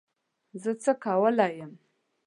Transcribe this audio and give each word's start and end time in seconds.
زه 0.61 0.71
څه 0.83 0.91
کولای 1.03 1.53
یم 1.59 1.73